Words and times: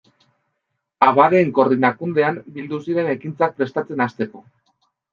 Abadeen 1.07 1.53
Koordinakundean 1.59 2.41
bildu 2.57 2.83
ziren 2.89 3.13
ekintzak 3.15 3.57
prestatzen 3.63 4.07
hasteko. 4.09 4.47